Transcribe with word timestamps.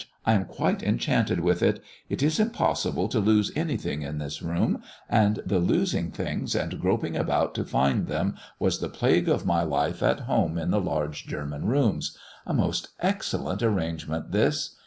I 0.25 0.33
am 0.33 0.45
quite 0.45 0.81
enchanted 0.81 1.41
with 1.41 1.61
it! 1.61 1.79
It 2.09 2.23
is 2.23 2.39
impossible 2.39 3.07
to 3.07 3.19
lose 3.19 3.51
anything 3.55 4.01
in 4.01 4.17
this 4.17 4.41
room, 4.41 4.81
and 5.07 5.39
the 5.45 5.59
losing 5.59 6.09
things 6.11 6.55
and 6.55 6.81
groping 6.81 7.15
about 7.15 7.53
to 7.53 7.63
find 7.63 8.07
them 8.07 8.33
was 8.57 8.79
the 8.79 8.89
plague 8.89 9.29
of 9.29 9.45
my 9.45 9.61
life 9.61 10.01
at 10.01 10.21
home 10.21 10.57
in 10.57 10.71
the 10.71 10.81
large 10.81 11.27
German 11.27 11.65
rooms. 11.65 12.17
A 12.47 12.53
most 12.55 12.87
excellent 13.01 13.61
arrangement 13.61 14.31
this! 14.31 14.75